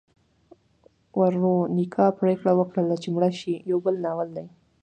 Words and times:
ورونیکا 1.19 2.05
پریکړه 2.19 2.51
وکړه 2.55 2.95
چې 3.03 3.09
مړه 3.15 3.29
شي 3.39 3.53
یو 3.69 3.77
بل 3.85 3.95
ناول 4.05 4.29
دی. 4.37 4.47